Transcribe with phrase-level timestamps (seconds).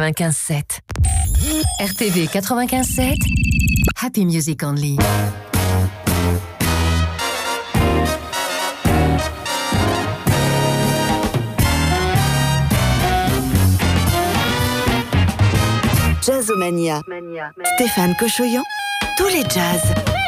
[0.00, 0.80] 95.7.
[1.78, 3.16] RTV 95.7.
[4.00, 4.96] Happy Music Only.
[16.22, 17.02] Jazzomania.
[17.74, 18.62] Stéphane Cochoyan,
[19.18, 20.19] tous les jazz.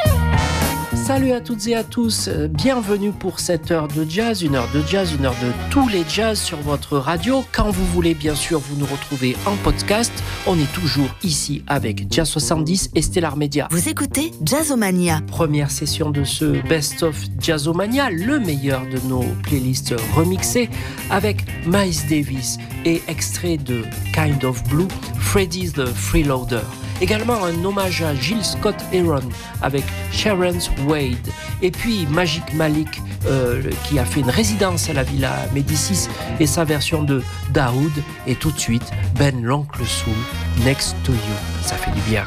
[1.03, 4.80] Salut à toutes et à tous, bienvenue pour cette heure de jazz, une heure de
[4.87, 7.45] jazz, une heure de tous les jazz sur votre radio.
[7.50, 10.12] Quand vous voulez, bien sûr, vous nous retrouvez en podcast.
[10.46, 13.67] On est toujours ici avec Jazz 70 et Stellar Media.
[13.73, 15.23] Vous écoutez Jazzomania.
[15.26, 20.71] Première session de ce Best of Jazzomania, le meilleur de nos playlists remixées
[21.11, 23.82] avec Miles Davis et extrait de
[24.14, 26.62] Kind of Blue, Freddy's the Freeloader.
[27.02, 29.29] Également un hommage à Gilles Scott Heron
[29.61, 31.16] avec Sharon's Wade.
[31.61, 36.47] Et puis Magic Malik euh, qui a fait une résidence à la Villa Médicis et
[36.47, 37.92] sa version de Daoud.
[38.28, 38.88] Et tout de suite
[39.19, 40.14] Ben l'Oncle Soul,
[40.64, 41.19] Next to You.
[41.62, 42.25] Ça fait du bien.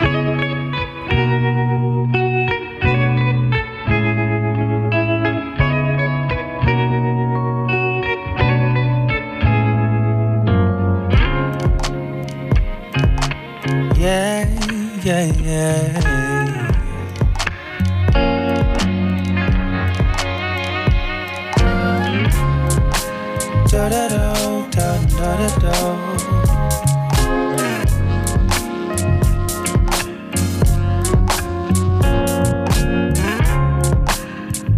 [15.06, 16.72] Yeah, yeah.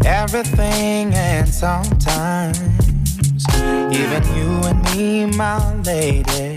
[0.06, 2.60] Everything and sometimes,
[3.94, 6.57] even you and me, my lady.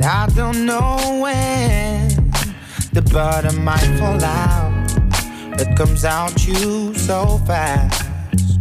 [0.00, 2.08] And I don't know when
[2.94, 4.90] the bottom might fall out.
[5.60, 8.08] It comes out you so fast.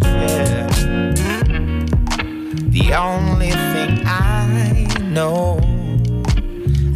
[0.02, 0.68] Yeah.
[2.68, 5.62] The only thing I know,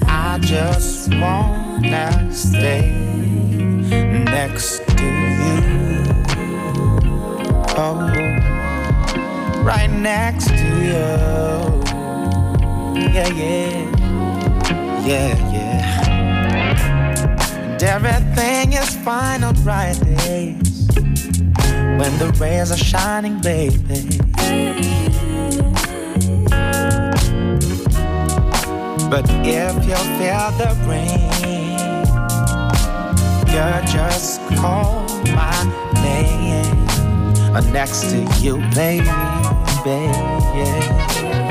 [0.07, 2.91] I just wanna stay
[4.25, 5.05] next to
[5.39, 6.03] you.
[7.77, 8.11] Oh,
[9.63, 11.23] right next to you.
[13.13, 14.02] Yeah, yeah
[15.05, 16.09] yeah, yeah.
[17.73, 24.19] And everything is fine on bright days when the rays are shining, baby.
[29.09, 31.29] But if you feel the rain,
[33.49, 35.63] you just call my
[35.95, 36.87] name
[37.55, 39.05] uh, next to you, baby.
[39.85, 41.42] Yeah.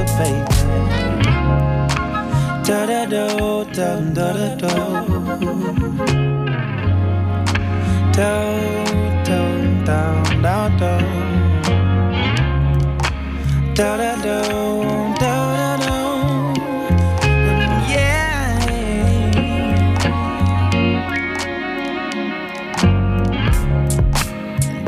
[0.00, 0.44] You, baby.
[2.64, 4.72] Da da do, da da da do.
[8.16, 8.30] Do
[9.24, 9.40] do
[9.84, 10.02] da
[10.42, 10.94] da do.
[13.74, 14.38] Da da do,
[15.20, 15.34] do.
[17.88, 18.40] Yeah.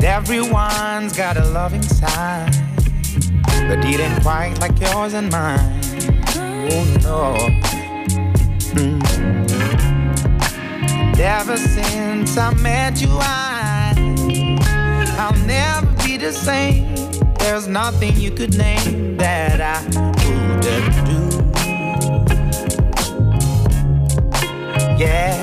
[0.03, 2.52] Everyone's got a loving side,
[3.67, 5.81] but it ain't quite like yours and mine.
[6.71, 7.37] Oh no.
[8.75, 9.01] Mm.
[11.19, 13.93] Ever since I met you, I,
[15.17, 16.95] I'll never be the same.
[17.39, 19.81] There's nothing you could name that I
[20.25, 21.23] wouldn't do.
[24.97, 25.42] Yeah.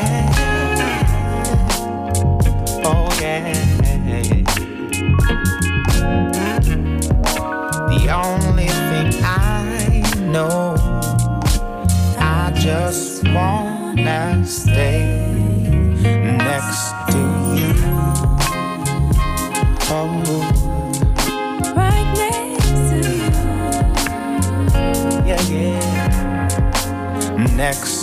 [14.51, 15.07] Stay
[16.03, 17.19] next to
[17.55, 17.73] you.
[19.93, 20.11] Oh,
[21.77, 23.31] right next to you.
[25.25, 25.79] yeah, yeah.
[27.57, 28.00] Next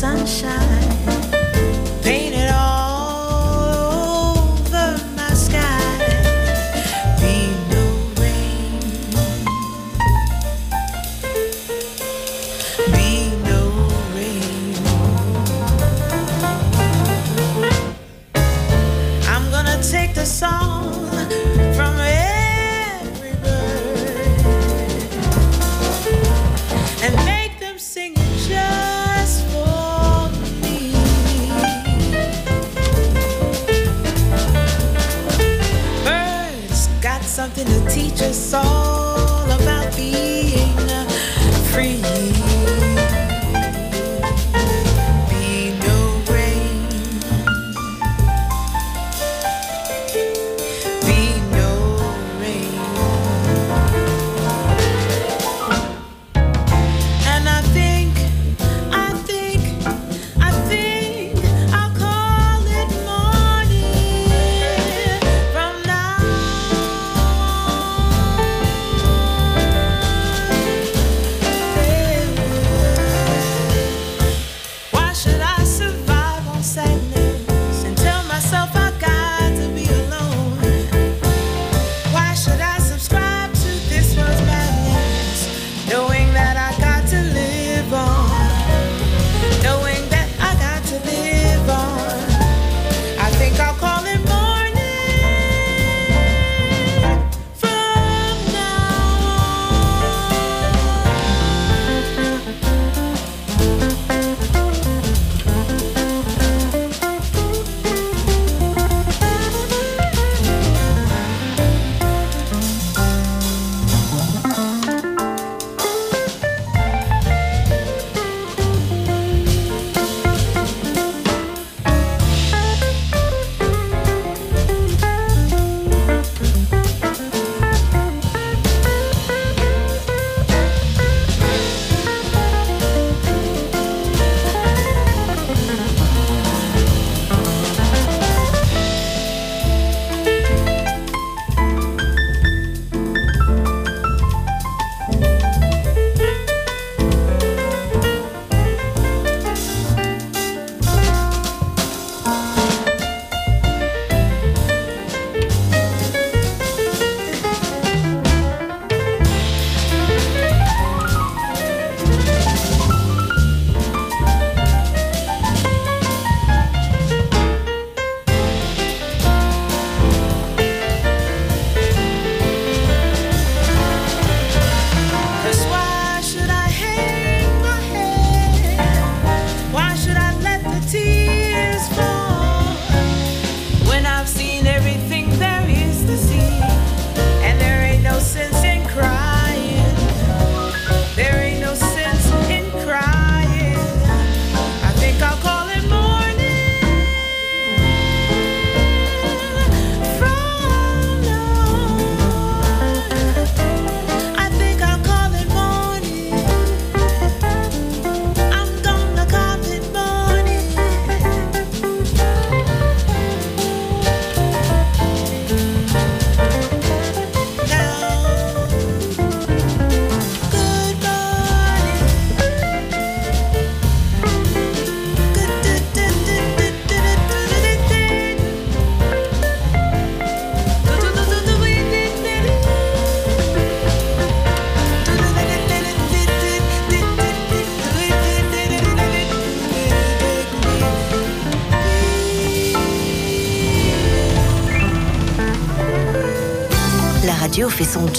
[0.00, 0.79] sunshine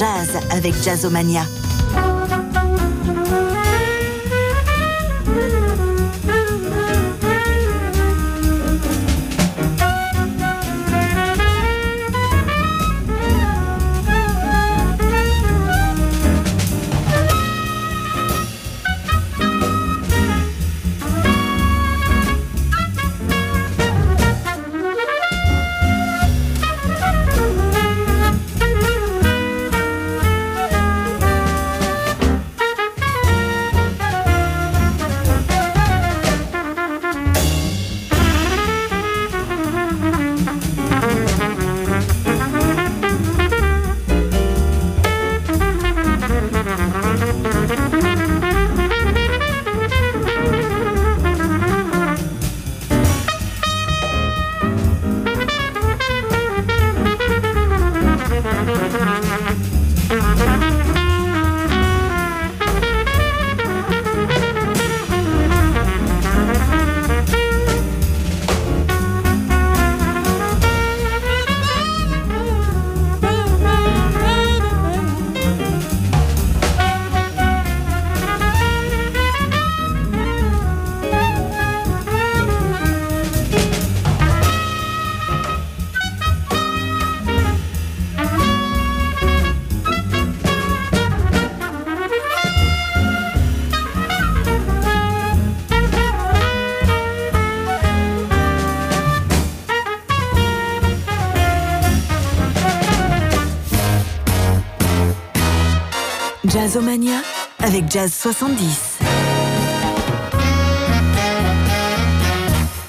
[0.01, 1.61] jazz avec Jazzomania.
[106.62, 107.24] Jazzomania
[107.58, 109.00] avec Jazz 70.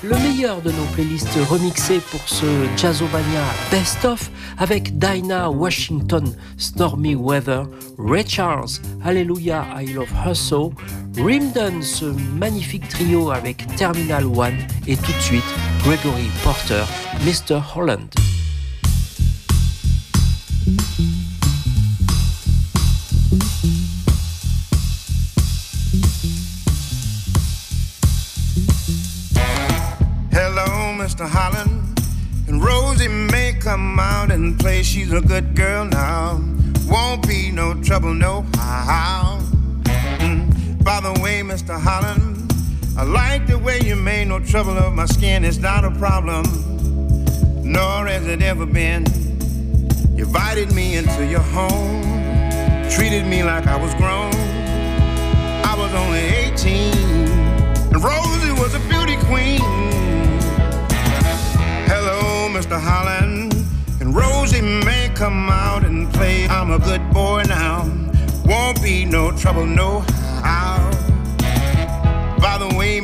[0.02, 2.44] Le meilleur de nos playlists remixées pour ce
[2.76, 7.64] Jazzomania Best of avec Dinah Washington, Stormy Weather,
[7.96, 10.74] Ray Charles, Hallelujah I Love Her So,
[11.16, 12.04] Rimdon, ce
[12.38, 16.84] magnifique trio avec Terminal One et tout de suite Gregory Porter,
[17.24, 17.58] Mr.
[17.74, 18.10] Holland.
[43.96, 45.44] You made no trouble of my skin.
[45.44, 46.44] It's not a problem,
[47.62, 49.04] nor has it ever been.
[50.16, 52.00] You invited me into your home,
[52.90, 54.32] treated me like I was grown.
[55.70, 56.94] I was only 18,
[57.92, 59.60] and Rosie was a beauty queen.
[61.92, 62.80] Hello, Mr.
[62.80, 63.52] Holland.
[64.00, 66.48] And Rosie may come out and play.
[66.48, 67.90] I'm a good boy now.
[68.46, 70.00] Won't be no trouble, no
[70.42, 70.91] how.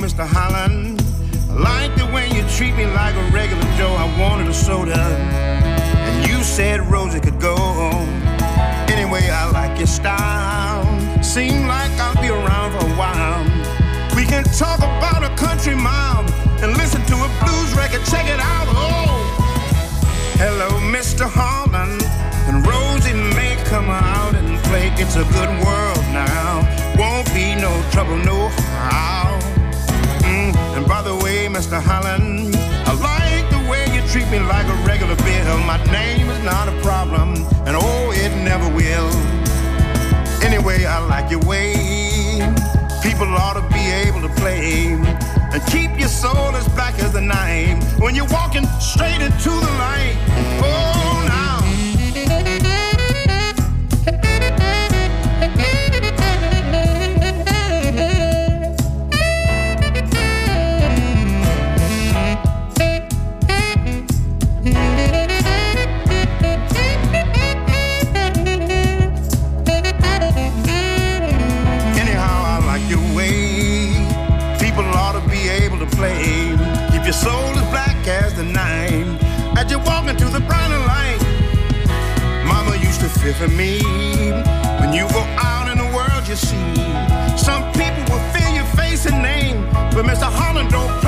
[0.09, 0.27] Mr.
[0.27, 0.99] Holland,
[1.51, 3.93] I like the way you treat me like a regular Joe.
[3.93, 7.57] I wanted a soda, and you said Rosie could go.
[8.89, 10.83] Anyway, I like your style.
[11.23, 13.45] Seem like I'll be around for a while.
[14.17, 16.25] We can talk about a country mile
[16.63, 18.03] and listen to a blues record.
[18.07, 18.67] Check it out.
[18.71, 19.13] Oh.
[20.41, 21.29] Hello, Mr.
[21.29, 22.01] Holland.
[22.49, 24.89] And Rosie may come out and play.
[24.97, 26.65] It's a good world now.
[26.97, 29.18] Won't be no trouble, no how.
[30.79, 31.83] And by the way, Mr.
[31.83, 32.55] Holland,
[32.87, 35.59] I like the way you treat me like a regular bill.
[35.67, 37.35] My name is not a problem,
[37.67, 39.11] and oh, it never will.
[40.47, 41.75] Anyway, I like your way.
[43.03, 44.93] People ought to be able to play
[45.53, 49.73] and keep your soul as black as the night when you're walking straight into the
[49.83, 50.17] light.
[50.63, 50.98] Oh,
[83.33, 83.81] for me.
[84.81, 86.75] When you go out in the world, you see
[87.37, 89.65] some people will fear your face and name,
[89.95, 90.31] but Mr.
[90.31, 91.08] Holland don't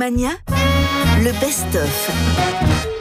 [0.00, 0.02] Oh.
[0.02, 0.30] Jazzomania,
[1.22, 2.99] le best-of.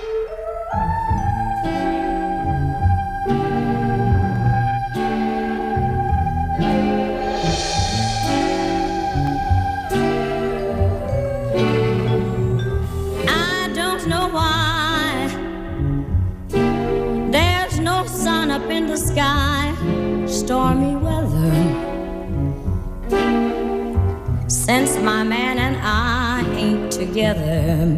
[27.10, 27.98] Together,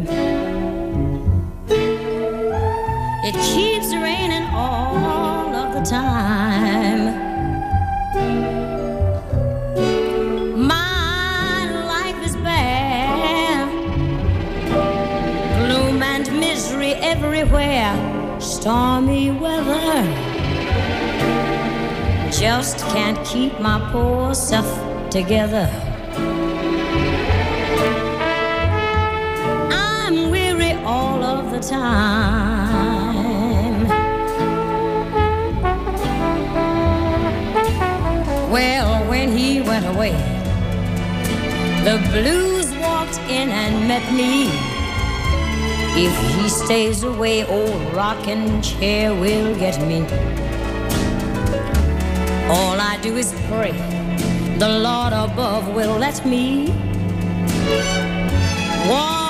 [3.28, 7.02] it keeps raining all of the time.
[10.66, 13.66] My life is bare
[15.58, 17.92] gloom and misery everywhere,
[18.40, 20.04] stormy weather.
[22.30, 24.70] Just can't keep my poor self
[25.10, 25.91] together.
[31.62, 33.52] Time.
[38.50, 40.12] Well, when he went away,
[41.84, 44.48] the blues walked in and met me.
[45.94, 50.04] If he stays away, old rocking chair will get me.
[52.48, 53.72] All I do is pray
[54.58, 56.72] the Lord above will let me
[58.88, 59.21] sun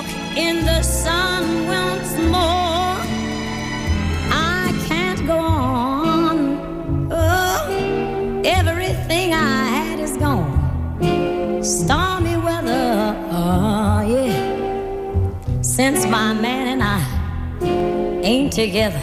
[15.63, 19.01] Since my man and I ain't together.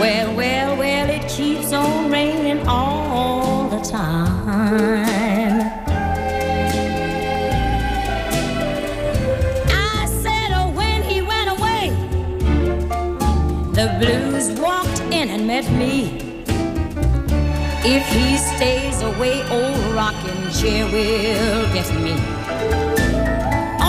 [0.00, 5.11] Well, well, well, it keeps on raining all the time.
[15.52, 15.98] Met me.
[17.84, 22.14] If he stays away, old rocking chair will get me.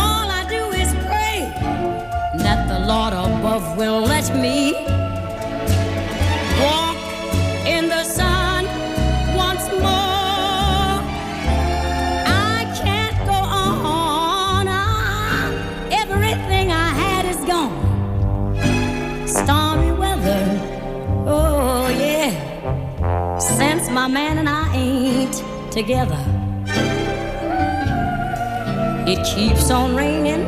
[0.02, 1.39] All I do is pray
[2.43, 4.92] that the Lord above will let me
[23.93, 26.17] my man and I ain't together,
[29.08, 30.45] it keeps on raining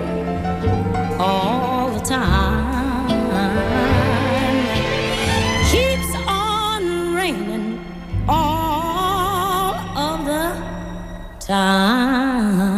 [1.20, 2.66] all the time
[5.72, 7.80] keeps on raining
[8.28, 10.46] all of the
[11.40, 12.75] time.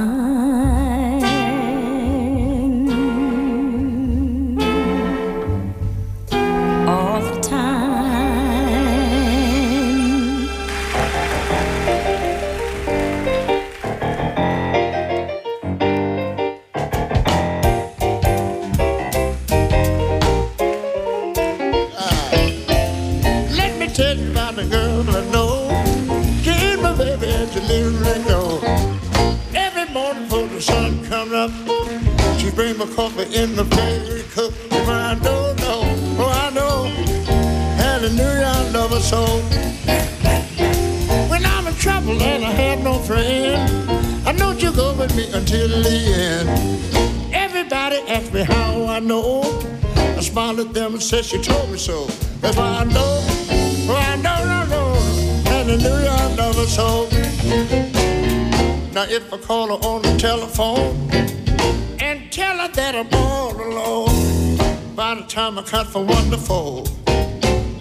[65.58, 66.84] By the time I cut to four,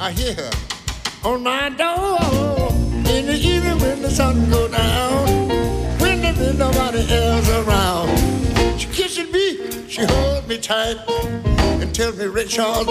[0.00, 0.50] I hear her
[1.24, 2.70] on my door
[3.12, 5.48] in the evening when the sun go down,
[5.98, 8.78] when there nobody else around.
[8.78, 12.86] She kisses me, she holds me tight, and tells me, Ray Charles,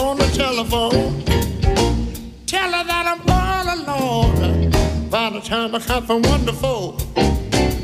[0.00, 1.22] on the telephone,
[2.46, 4.70] tell her that I'm all alone.
[5.10, 6.96] By the time I come from wonderful,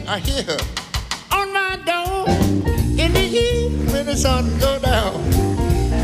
[0.09, 0.59] I hear her
[1.33, 2.29] on my door
[2.99, 5.15] in the evening when the sun go down.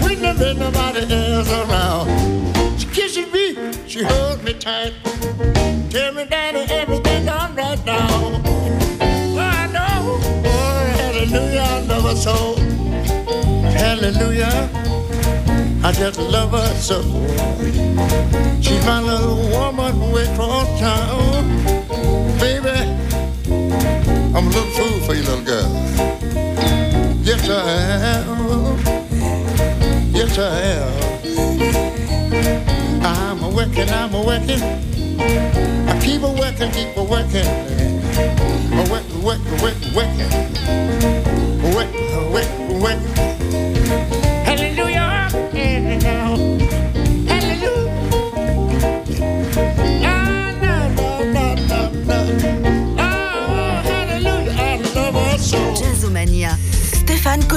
[0.02, 2.08] When there ain't nobody else around,
[2.78, 4.92] she kisses me, she holds me tight,
[5.90, 8.42] tell me, Daddy, everything's all right now.
[9.38, 12.54] I know, oh, hallelujah, I her so.
[13.72, 14.68] Hallelujah.
[15.84, 17.02] I just love her so.
[18.60, 21.44] She's my little woman way across town.
[22.38, 22.70] Baby,
[24.34, 25.70] I'm a little fool for you, little girl.
[27.22, 27.52] Yes, I
[28.16, 28.32] am.
[30.14, 30.40] Yes, I
[30.76, 30.92] am.
[33.04, 34.62] I'm a working, I'm a working.
[35.88, 37.46] I keep a working, keep a working.
[38.72, 40.51] A working, working, working, working.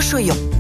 [0.05, 0.54] 睡友。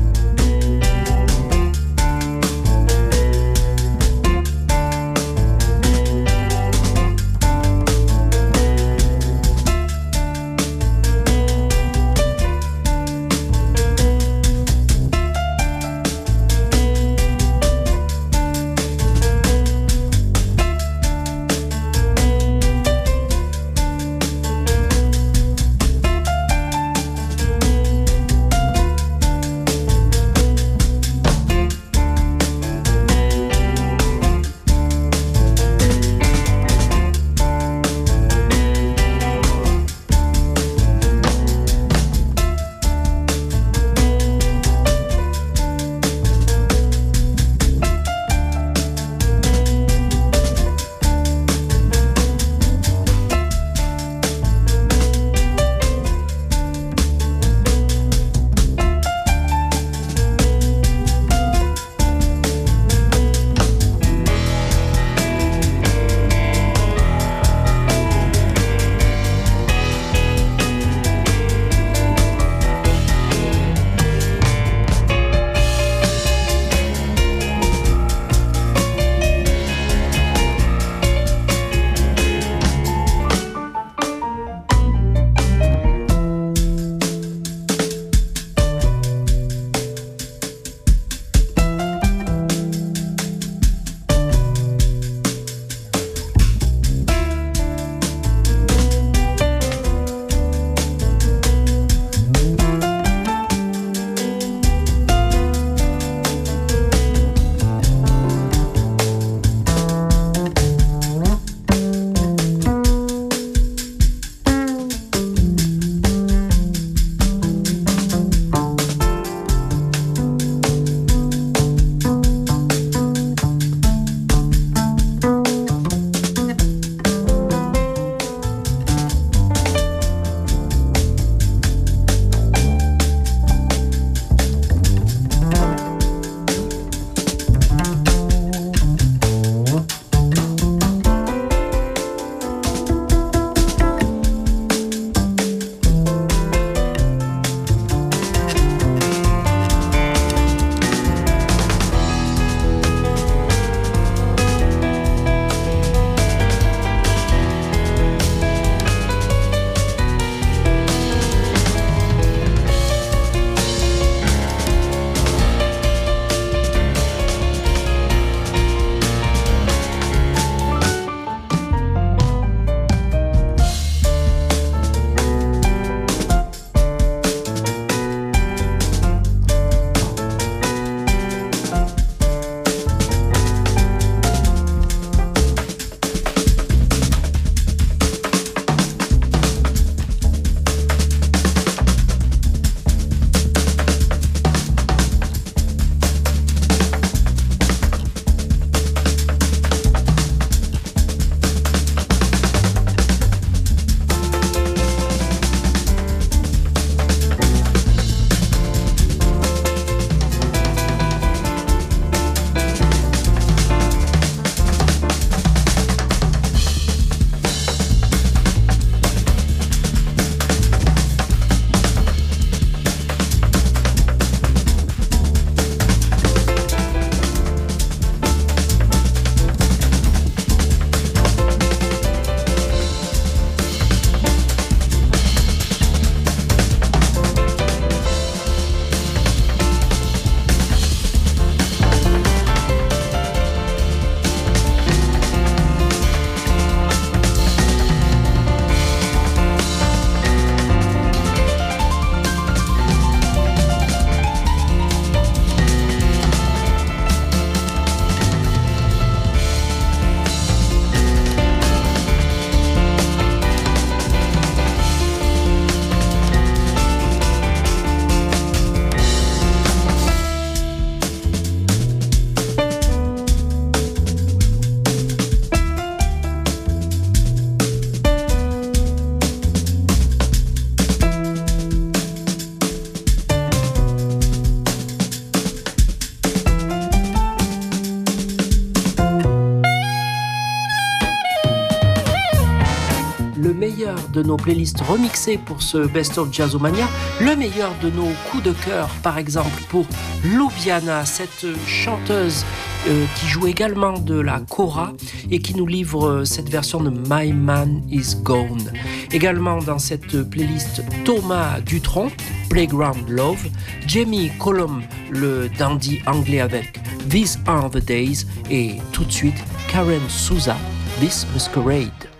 [294.37, 296.87] Playlists remixées pour ce Best of Jazzomania,
[297.21, 299.85] le meilleur de nos coups de cœur, par exemple pour
[300.23, 302.45] Lubiana, cette chanteuse
[302.87, 304.93] euh, qui joue également de la kora
[305.31, 308.71] et qui nous livre euh, cette version de My Man Is Gone.
[309.11, 312.11] Également dans cette playlist Thomas Dutronc,
[312.49, 313.47] Playground Love,
[313.87, 320.07] Jamie Colum, le dandy anglais avec These Are the Days et tout de suite Karen
[320.07, 320.55] Souza,
[320.99, 322.14] This Masquerade.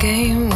[0.00, 0.48] Leaving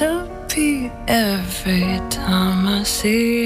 [0.00, 3.39] disappear every time I see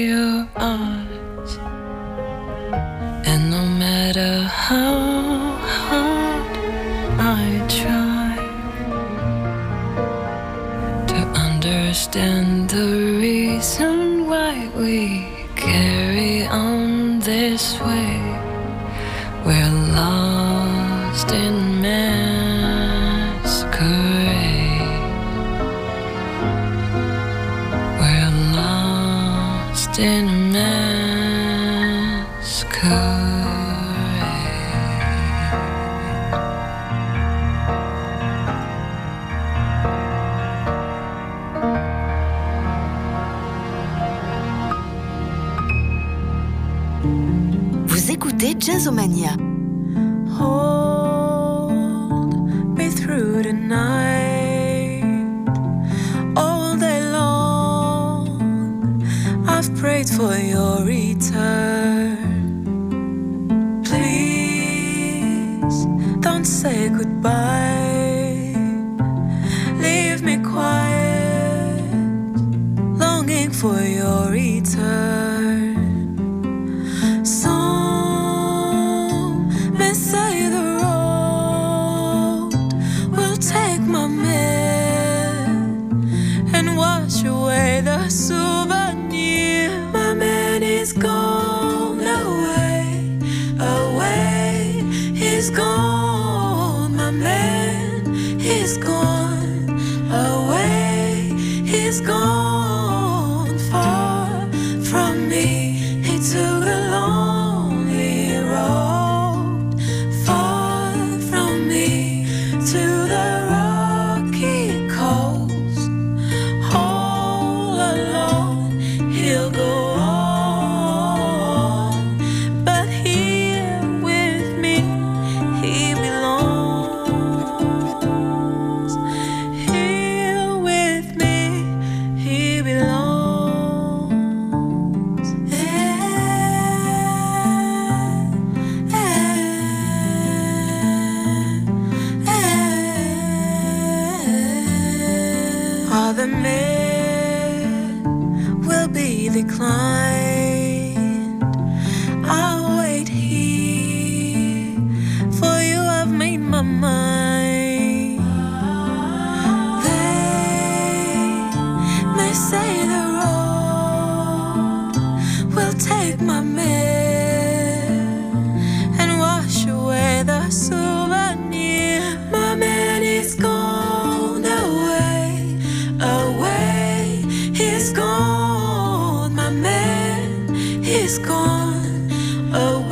[181.19, 182.11] gone
[182.53, 182.84] away.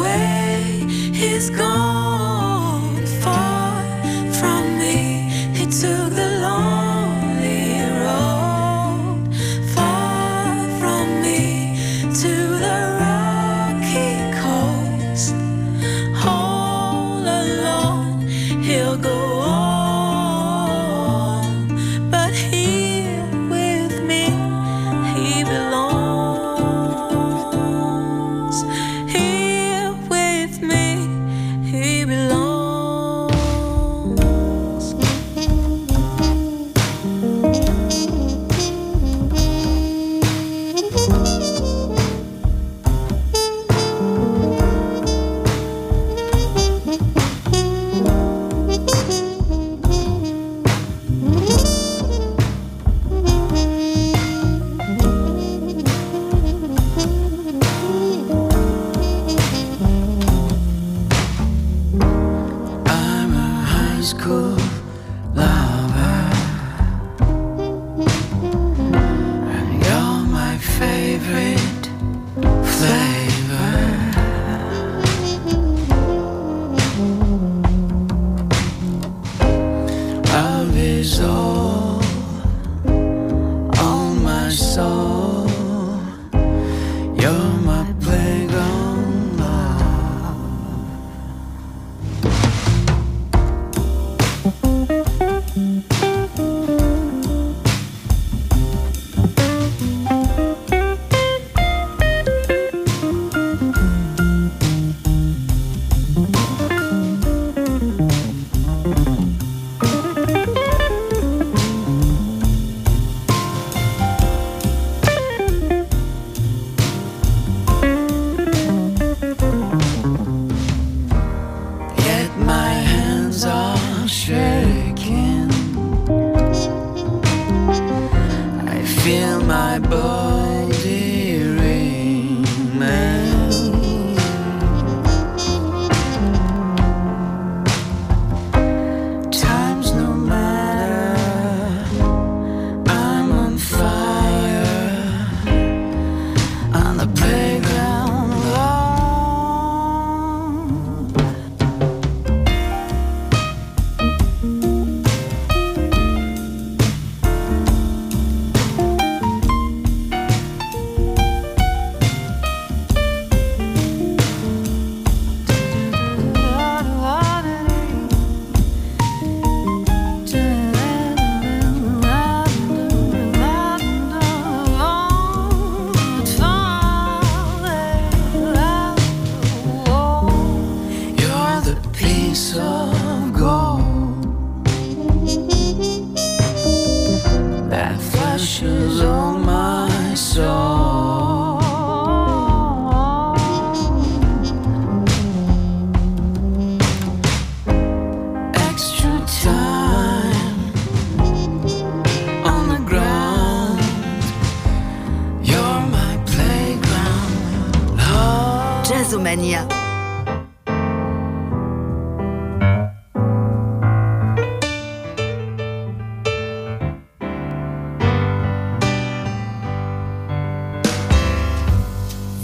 [209.03, 209.67] Jazzomania.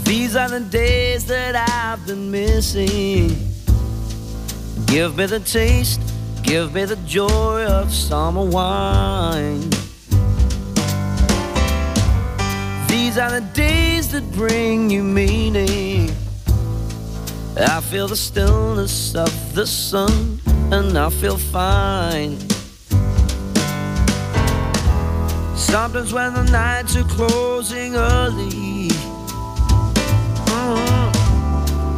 [0.04, 3.28] These are the days that I've been missing.
[4.86, 6.02] Give me the taste,
[6.42, 9.70] give me the joy of summer wine.
[12.86, 16.19] These are the days that bring you meaning.
[17.62, 20.40] I feel the stillness of the sun
[20.72, 22.38] and I feel fine.
[25.56, 28.88] Sometimes when the nights are closing early,
[30.48, 31.12] mm,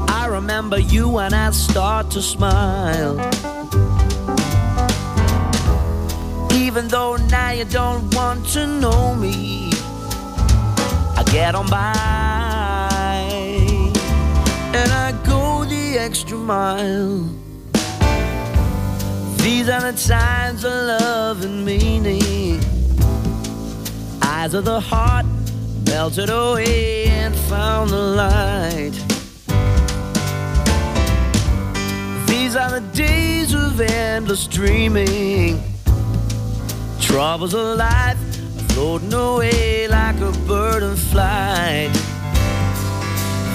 [0.08, 3.20] I remember you and I start to smile.
[6.52, 9.70] Even though now you don't want to know me,
[11.16, 12.21] I get on by
[16.12, 17.24] extra mile.
[19.38, 22.60] These are the times of love and meaning.
[24.20, 25.24] Eyes of the heart
[25.86, 28.92] melted away and found the light.
[32.26, 35.62] These are the days of endless dreaming.
[37.00, 38.18] Troubles of life
[38.72, 41.90] floating away like a bird in flight.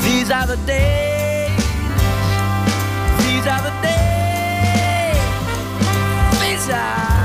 [0.02, 1.07] These are the days.
[3.38, 5.22] These are the days.
[6.42, 7.17] These are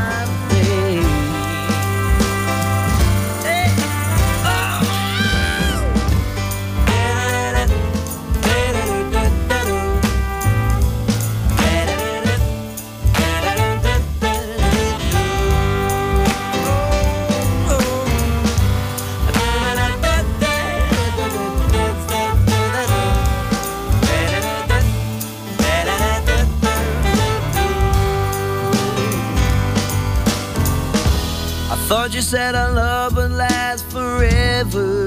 [32.33, 35.07] said our love would last forever.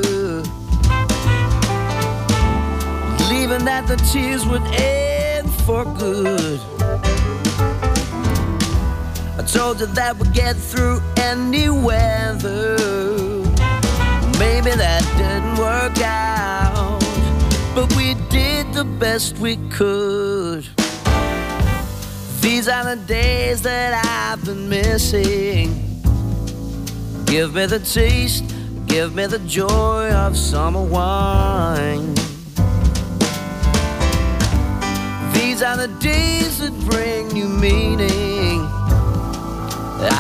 [3.18, 6.60] Believing that the tears would end for good.
[9.40, 12.78] I told you that we'd get through any weather.
[14.38, 17.00] Maybe that didn't work out,
[17.74, 20.68] but we did the best we could.
[22.42, 25.85] These are the days that I've been missing.
[27.36, 28.46] Give me the taste,
[28.88, 32.16] give me the joy of summer wine.
[35.34, 38.62] These are the days that bring new meaning.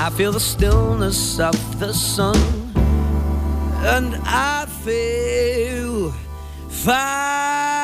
[0.03, 2.36] I feel the stillness of the sun,
[3.95, 6.11] and I feel
[6.68, 7.74] fine.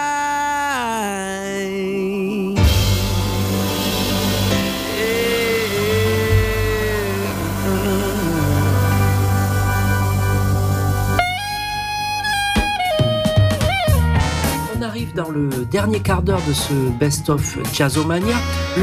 [15.16, 18.36] Dans le dernier quart d'heure de ce best-of Jazzomania,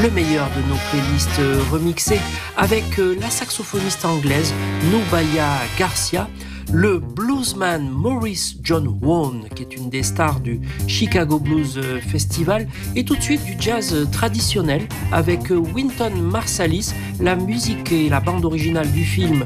[0.02, 2.20] le meilleur de nos playlists euh, remixées,
[2.56, 4.52] avec euh, la saxophoniste anglaise
[4.90, 5.48] Nubaya
[5.78, 6.28] Garcia,
[6.72, 12.68] le bluesman Maurice John Wone, qui est une des stars du Chicago Blues euh, Festival,
[12.96, 18.44] et tout de suite du jazz traditionnel avec Wynton Marsalis, la musique et la bande
[18.44, 19.44] originale du film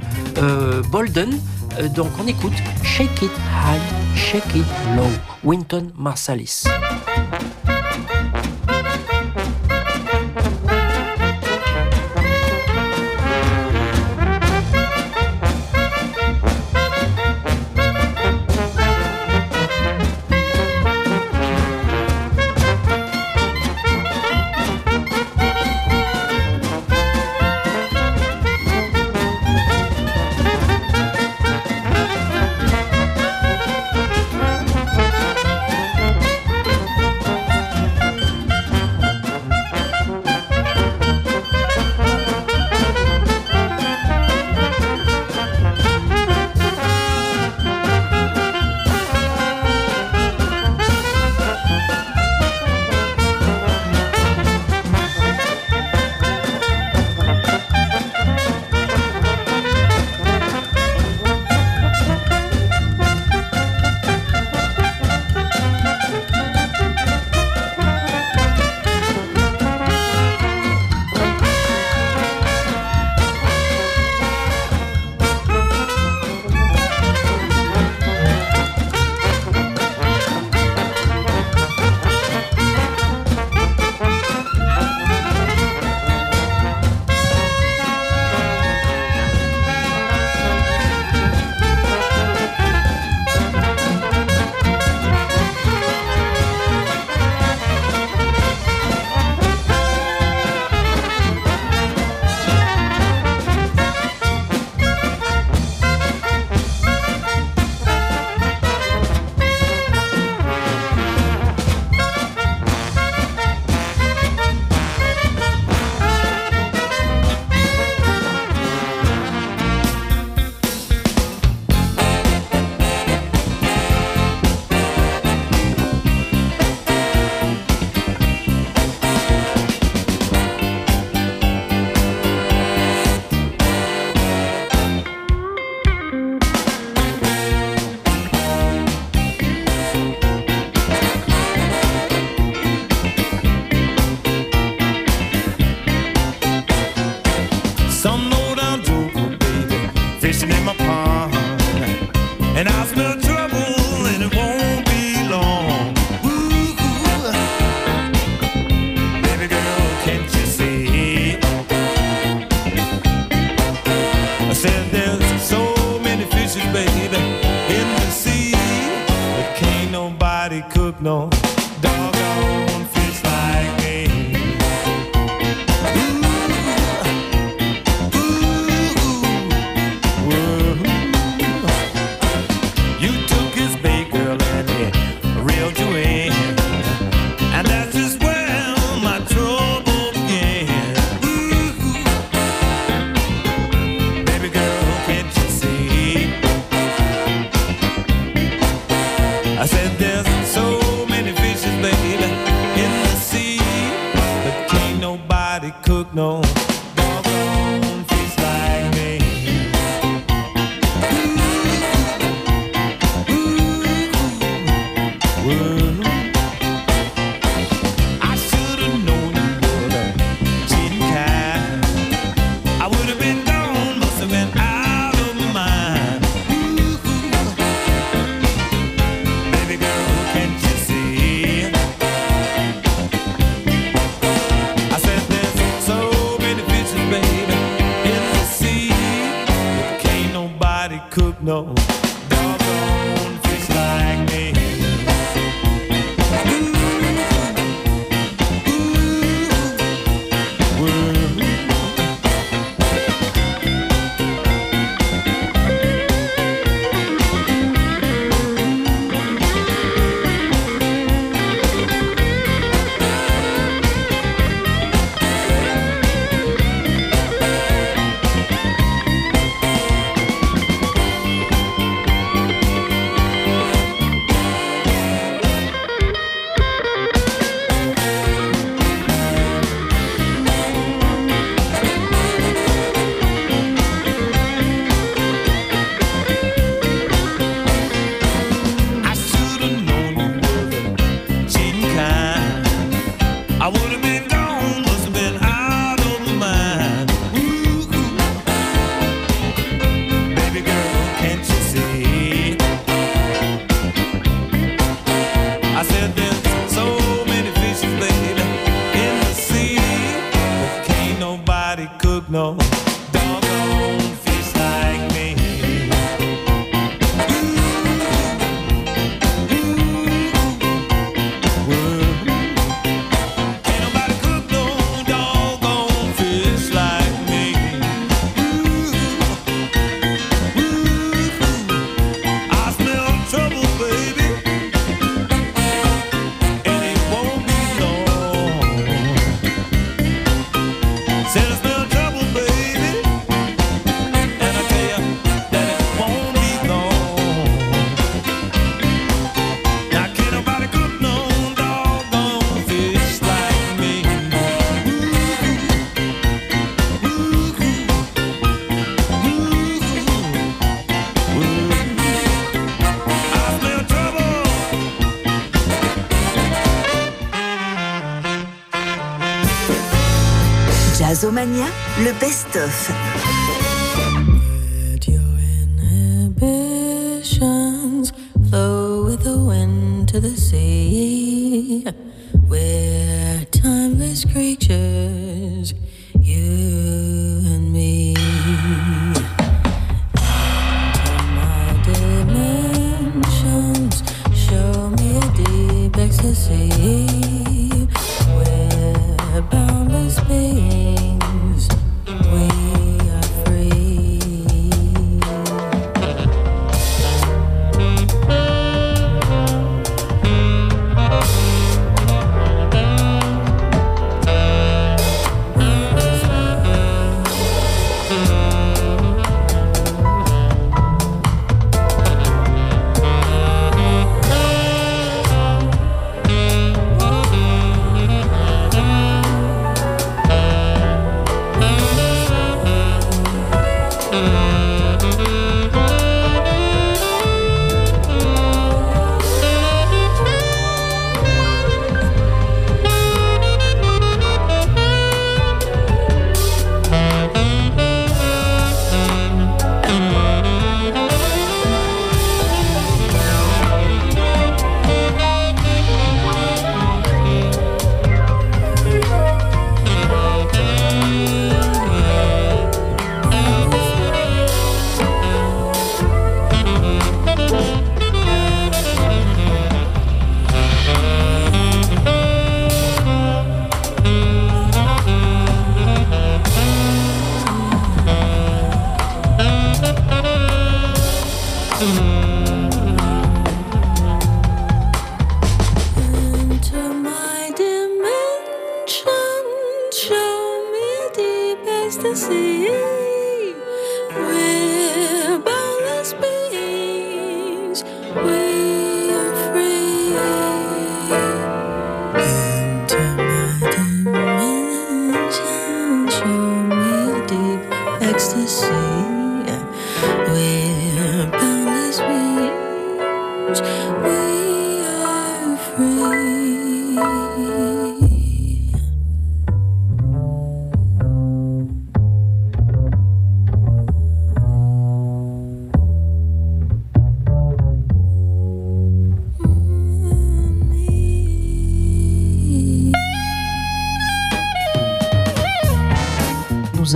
[0.91, 1.39] Bolden.
[1.95, 2.53] Donc on écoute
[2.83, 5.11] Shake It High, Shake It Low,
[5.43, 6.67] Wynton Marsalis.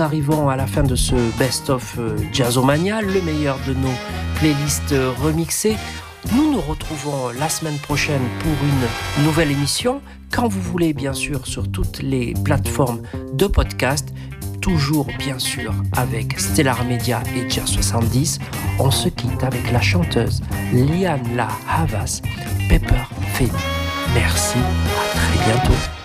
[0.00, 3.94] Arrivons à la fin de ce best-of euh, Jazzomania, le meilleur de nos
[4.38, 5.76] playlists remixées.
[6.34, 10.00] Nous nous retrouvons la semaine prochaine pour une nouvelle émission,
[10.32, 14.12] quand vous voulez bien sûr sur toutes les plateformes de podcast,
[14.60, 18.40] toujours bien sûr avec Stellar Media et Jazz 70.
[18.80, 22.20] On se quitte avec la chanteuse Liane La Havas,
[22.68, 23.50] Pepper Femi.
[24.14, 25.95] Merci, à très bientôt.